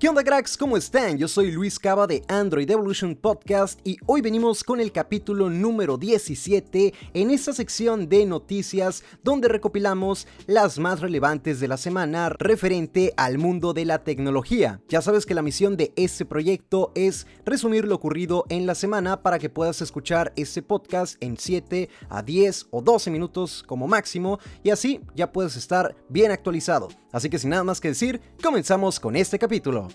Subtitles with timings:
[0.00, 0.56] ¿Qué onda cracks?
[0.56, 1.18] ¿Cómo están?
[1.18, 5.98] Yo soy Luis Cava de Android Evolution Podcast y hoy venimos con el capítulo número
[5.98, 13.12] 17 en esta sección de noticias donde recopilamos las más relevantes de la semana referente
[13.18, 14.80] al mundo de la tecnología.
[14.88, 19.22] Ya sabes que la misión de este proyecto es resumir lo ocurrido en la semana
[19.22, 24.38] para que puedas escuchar este podcast en 7 a 10 o 12 minutos como máximo
[24.62, 26.88] y así ya puedes estar bien actualizado.
[27.12, 29.89] Así que sin nada más que decir, comenzamos con este capítulo.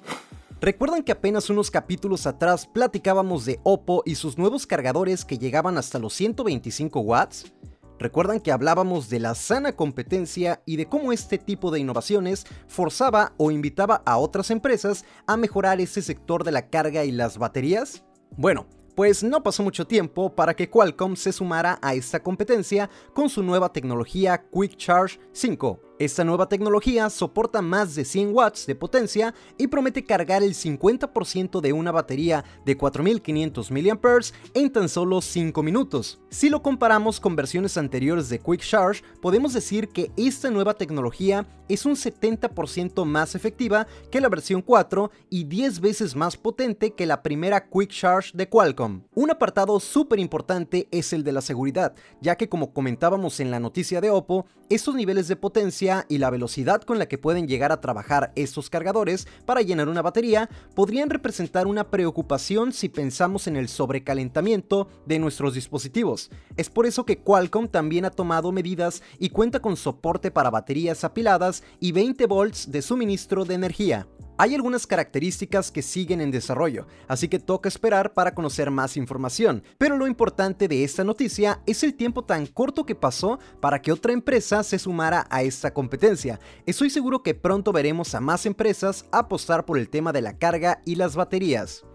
[0.62, 5.78] ¿Recuerdan que apenas unos capítulos atrás platicábamos de Oppo y sus nuevos cargadores que llegaban
[5.78, 7.54] hasta los 125 watts?
[8.00, 13.34] ¿Recuerdan que hablábamos de la sana competencia y de cómo este tipo de innovaciones forzaba
[13.38, 18.04] o invitaba a otras empresas a mejorar ese sector de la carga y las baterías?
[18.36, 23.30] Bueno, pues no pasó mucho tiempo para que Qualcomm se sumara a esta competencia con
[23.30, 28.76] su nueva tecnología Quick Charge 5, esta nueva tecnología soporta más de 100 watts de
[28.76, 34.20] potencia y promete cargar el 50% de una batería de 4500 mAh
[34.54, 36.20] en tan solo 5 minutos.
[36.30, 41.48] Si lo comparamos con versiones anteriores de Quick Charge, podemos decir que esta nueva tecnología
[41.70, 47.06] es un 70% más efectiva que la versión 4 y 10 veces más potente que
[47.06, 49.04] la primera Quick Charge de Qualcomm.
[49.16, 53.62] Un apartado súper importante es el de la seguridad, ya que como comentábamos en la
[53.62, 57.72] noticia de Oppo, estos niveles de potencia y la velocidad con la que pueden llegar
[57.72, 63.56] a trabajar estos cargadores para llenar una batería podrían representar una preocupación si pensamos en
[63.56, 66.32] el sobrecalentamiento de nuestros dispositivos.
[66.58, 71.04] Es por eso que Qualcomm también ha tomado medidas y cuenta con soporte para baterías
[71.04, 74.08] apiladas y 20 volts de suministro de energía.
[74.38, 79.64] Hay algunas características que siguen en desarrollo, así que toca esperar para conocer más información,
[79.78, 83.94] pero lo importante de esta noticia es el tiempo tan corto que pasó para que
[83.94, 86.42] otra empresa se sumara a esta competencia.
[86.66, 90.82] Estoy seguro que pronto veremos a más empresas apostar por el tema de la carga
[90.84, 91.86] y las baterías.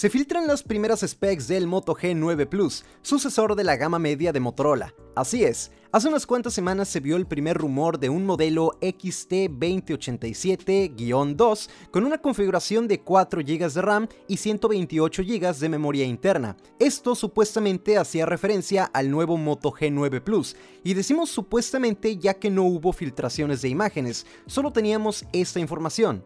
[0.00, 4.40] Se filtran las primeras specs del Moto G9 Plus, sucesor de la gama media de
[4.40, 4.94] Motorola.
[5.14, 11.68] Así es, hace unas cuantas semanas se vio el primer rumor de un modelo XT2087-2
[11.90, 16.56] con una configuración de 4 GB de RAM y 128 GB de memoria interna.
[16.78, 22.64] Esto supuestamente hacía referencia al nuevo Moto G9 Plus, y decimos supuestamente ya que no
[22.64, 26.24] hubo filtraciones de imágenes, solo teníamos esta información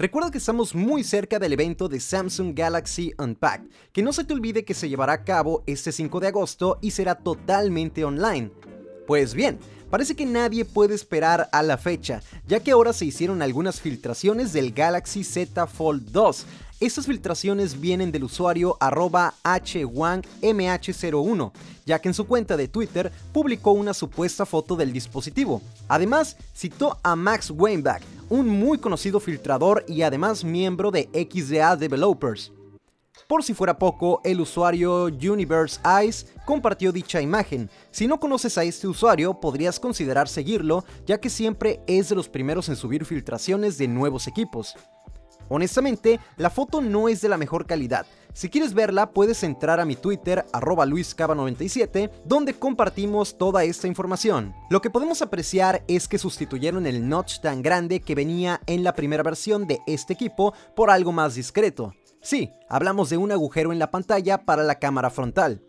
[0.00, 4.32] Recuerda que estamos muy cerca del evento de Samsung Galaxy Unpacked, que no se te
[4.32, 8.50] olvide que se llevará a cabo este 5 de agosto y será totalmente online.
[9.06, 9.58] Pues bien,
[9.90, 14.54] parece que nadie puede esperar a la fecha, ya que ahora se hicieron algunas filtraciones
[14.54, 16.46] del Galaxy Z Fold 2,
[16.80, 21.52] estas filtraciones vienen del usuario arroba hwangmh01,
[21.84, 25.60] ya que en su cuenta de Twitter publicó una supuesta foto del dispositivo.
[25.88, 32.52] Además, citó a Max Weinbach, un muy conocido filtrador y además miembro de XDA Developers.
[33.28, 37.68] Por si fuera poco, el usuario Universe Eyes compartió dicha imagen.
[37.90, 42.28] Si no conoces a este usuario, podrías considerar seguirlo, ya que siempre es de los
[42.28, 44.74] primeros en subir filtraciones de nuevos equipos.
[45.48, 48.06] Honestamente, la foto no es de la mejor calidad.
[48.32, 54.54] Si quieres verla, puedes entrar a mi Twitter, arroba luiscaba97, donde compartimos toda esta información.
[54.70, 58.94] Lo que podemos apreciar es que sustituyeron el notch tan grande que venía en la
[58.94, 61.94] primera versión de este equipo por algo más discreto.
[62.22, 65.62] Sí, hablamos de un agujero en la pantalla para la cámara frontal.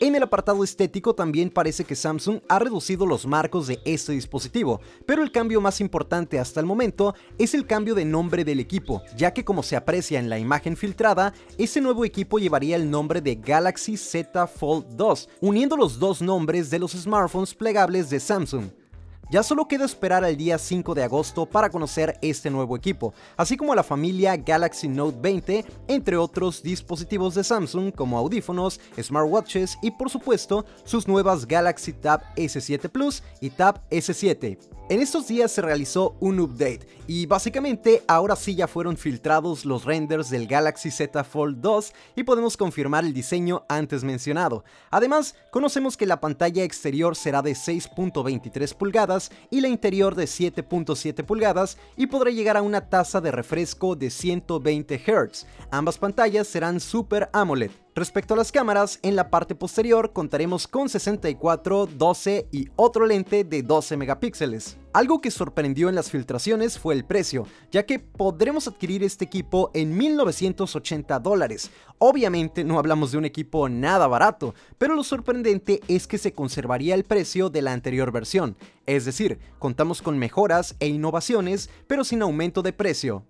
[0.00, 4.80] En el apartado estético también parece que Samsung ha reducido los marcos de este dispositivo,
[5.06, 9.02] pero el cambio más importante hasta el momento es el cambio de nombre del equipo,
[9.16, 13.20] ya que como se aprecia en la imagen filtrada, ese nuevo equipo llevaría el nombre
[13.20, 18.83] de Galaxy Z Fold 2, uniendo los dos nombres de los smartphones plegables de Samsung.
[19.30, 23.56] Ya solo queda esperar al día 5 de agosto para conocer este nuevo equipo, así
[23.56, 29.90] como la familia Galaxy Note 20, entre otros dispositivos de Samsung como audífonos, smartwatches y
[29.92, 34.58] por supuesto sus nuevas Galaxy Tab S7 Plus y Tab S7.
[34.90, 39.86] En estos días se realizó un update y básicamente ahora sí ya fueron filtrados los
[39.86, 44.62] renders del Galaxy Z Fold 2 y podemos confirmar el diseño antes mencionado.
[44.90, 49.13] Además, conocemos que la pantalla exterior será de 6.23 pulgadas
[49.50, 54.10] y la interior de 7.7 pulgadas y podrá llegar a una tasa de refresco de
[54.10, 55.46] 120 Hz.
[55.70, 57.83] Ambas pantallas serán Super AMOLED.
[57.96, 63.44] Respecto a las cámaras, en la parte posterior contaremos con 64, 12 y otro lente
[63.44, 64.76] de 12 megapíxeles.
[64.92, 69.70] Algo que sorprendió en las filtraciones fue el precio, ya que podremos adquirir este equipo
[69.74, 71.70] en 1980 dólares.
[71.98, 76.96] Obviamente no hablamos de un equipo nada barato, pero lo sorprendente es que se conservaría
[76.96, 78.56] el precio de la anterior versión,
[78.86, 83.24] es decir, contamos con mejoras e innovaciones, pero sin aumento de precio.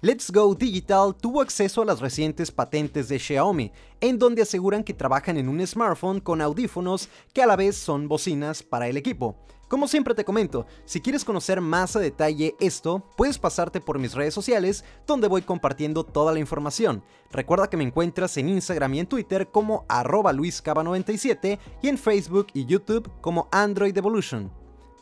[0.00, 4.94] Let's Go Digital tuvo acceso a las recientes patentes de Xiaomi, en donde aseguran que
[4.94, 9.36] trabajan en un smartphone con audífonos que a la vez son bocinas para el equipo.
[9.66, 14.14] Como siempre te comento, si quieres conocer más a detalle esto, puedes pasarte por mis
[14.14, 17.02] redes sociales donde voy compartiendo toda la información.
[17.32, 22.46] Recuerda que me encuentras en Instagram y en Twitter como arroba luiscaba97 y en Facebook
[22.54, 24.52] y YouTube como Android Evolution.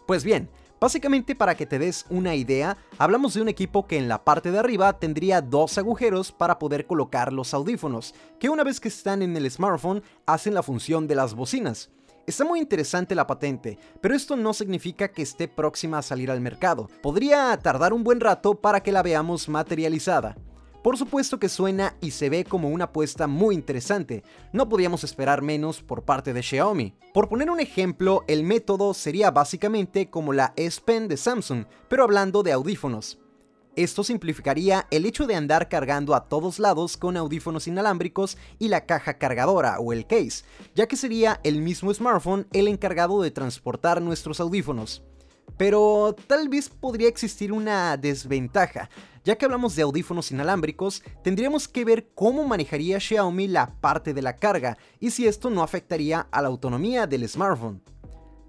[0.07, 4.09] Pues bien, Básicamente para que te des una idea, hablamos de un equipo que en
[4.09, 8.79] la parte de arriba tendría dos agujeros para poder colocar los audífonos, que una vez
[8.79, 11.91] que están en el smartphone hacen la función de las bocinas.
[12.27, 16.41] Está muy interesante la patente, pero esto no significa que esté próxima a salir al
[16.41, 16.91] mercado.
[17.01, 20.37] Podría tardar un buen rato para que la veamos materializada.
[20.87, 24.23] Por supuesto que suena y se ve como una apuesta muy interesante,
[24.53, 26.95] no podíamos esperar menos por parte de Xiaomi.
[27.13, 32.05] Por poner un ejemplo, el método sería básicamente como la S Pen de Samsung, pero
[32.05, 33.19] hablando de audífonos.
[33.75, 38.87] Esto simplificaría el hecho de andar cargando a todos lados con audífonos inalámbricos y la
[38.87, 40.45] caja cargadora o el case,
[40.77, 45.03] ya que sería el mismo smartphone el encargado de transportar nuestros audífonos.
[45.57, 48.91] Pero tal vez podría existir una desventaja,
[49.27, 54.23] ya que hablamos de audífonos inalámbricos, tendríamos que ver cómo manejaría Xiaomi la parte de
[54.23, 57.83] la carga y si esto no afectaría a la autonomía del smartphone.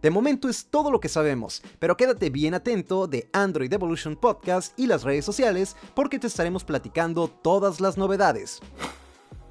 [0.04, 4.78] De momento es todo lo que sabemos, pero quédate bien atento de Android Evolution Podcast
[4.80, 8.62] y las redes sociales porque te estaremos platicando todas las novedades.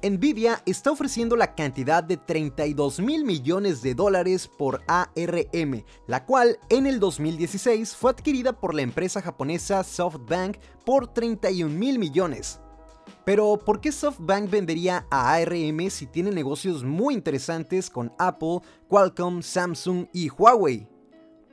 [0.09, 6.57] Nvidia está ofreciendo la cantidad de 32 mil millones de dólares por ARM, la cual
[6.69, 12.59] en el 2016 fue adquirida por la empresa japonesa SoftBank por 31 mil millones.
[13.25, 19.41] Pero, ¿por qué SoftBank vendería a ARM si tiene negocios muy interesantes con Apple, Qualcomm,
[19.41, 20.87] Samsung y Huawei?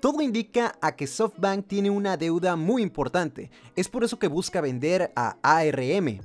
[0.01, 4.61] Todo indica a que SoftBank tiene una deuda muy importante, es por eso que busca
[4.61, 6.21] vender a ARM.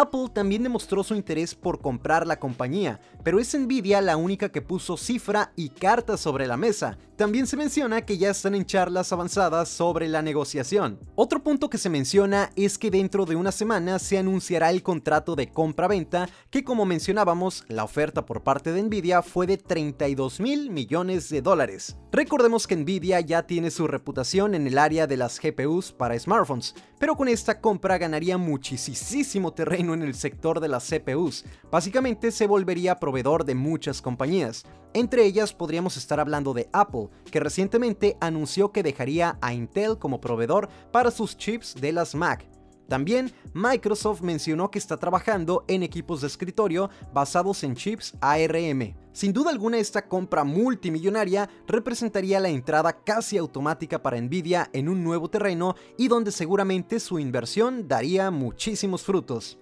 [0.00, 4.60] Apple también demostró su interés por comprar la compañía, pero es Nvidia la única que
[4.60, 6.98] puso cifra y cartas sobre la mesa.
[7.16, 11.00] También se menciona que ya están en charlas avanzadas sobre la negociación.
[11.14, 15.34] Otro punto que se menciona es que dentro de una semana se anunciará el contrato
[15.34, 20.70] de compra-venta que como mencionábamos, la oferta por parte de Nvidia fue de 32 mil
[20.70, 21.96] millones de dólares.
[22.12, 26.74] Recordemos que Nvidia ya tiene su reputación en el área de las GPUs para smartphones,
[26.98, 31.44] pero con esta compra ganaría muchísimo terreno en el sector de las CPUs.
[31.70, 34.64] Básicamente se volvería proveedor de muchas compañías.
[34.94, 40.20] Entre ellas podríamos estar hablando de Apple, que recientemente anunció que dejaría a Intel como
[40.20, 42.46] proveedor para sus chips de las Mac.
[42.88, 48.94] También Microsoft mencionó que está trabajando en equipos de escritorio basados en chips ARM.
[49.12, 55.02] Sin duda alguna esta compra multimillonaria representaría la entrada casi automática para Nvidia en un
[55.02, 59.58] nuevo terreno y donde seguramente su inversión daría muchísimos frutos.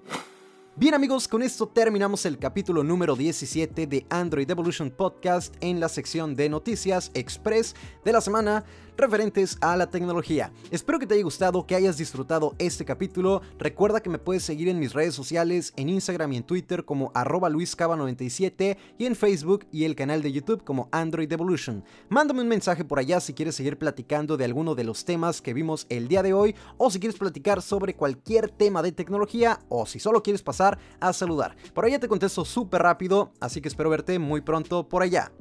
[0.77, 5.89] Bien amigos, con esto terminamos el capítulo número 17 de Android Evolution Podcast en la
[5.89, 8.65] sección de noticias express de la semana
[8.97, 10.53] referentes a la tecnología.
[10.71, 13.43] Espero que te haya gustado, que hayas disfrutado este capítulo.
[13.59, 17.11] Recuerda que me puedes seguir en mis redes sociales, en Instagram y en Twitter como
[17.15, 21.85] arroba luiscaba97 y en Facebook y el canal de YouTube como Android Evolution.
[22.09, 25.55] Mándame un mensaje por allá si quieres seguir platicando de alguno de los temas que
[25.55, 29.87] vimos el día de hoy o si quieres platicar sobre cualquier tema de tecnología o
[29.87, 31.57] si solo quieres pasar pasar a saludar.
[31.73, 35.33] Por allá te contesto súper rápido, así que espero verte muy pronto por allá.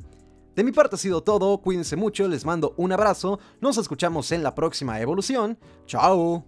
[0.56, 4.44] De mi parte ha sido todo, cuídense mucho, les mando un abrazo, nos escuchamos en
[4.44, 5.58] la próxima evolución.
[5.88, 6.46] ¡Chao!